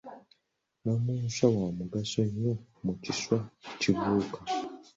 [0.83, 2.53] Namunswa wa mugaso nnyo
[2.85, 3.37] mu kiswa
[3.71, 4.39] ekibuuka.